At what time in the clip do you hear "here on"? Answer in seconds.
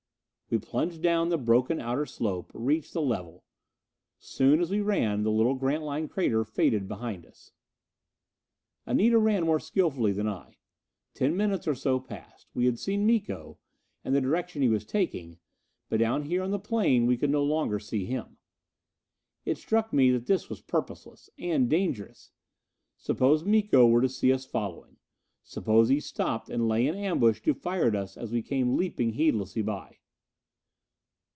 16.23-16.51